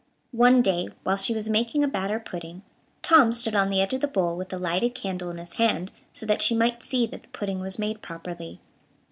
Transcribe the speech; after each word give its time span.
One 0.33 0.63
day, 0.63 0.87
while 1.03 1.15
she 1.15 1.31
was 1.35 1.47
making 1.47 1.83
a 1.83 1.87
batter 1.87 2.19
pudding, 2.19 2.63
Tom 3.03 3.31
stood 3.31 3.53
on 3.55 3.69
the 3.69 3.79
edge 3.81 3.93
of 3.93 4.01
the 4.01 4.07
bowl, 4.07 4.35
with 4.35 4.51
a 4.51 4.57
lighted 4.57 4.95
candle 4.95 5.29
in 5.29 5.37
his 5.37 5.53
hand, 5.57 5.91
so 6.11 6.25
that 6.25 6.41
she 6.41 6.55
might 6.55 6.81
see 6.81 7.05
that 7.05 7.21
the 7.21 7.29
pudding 7.29 7.59
was 7.59 7.77
made 7.77 8.01
properly. 8.01 8.59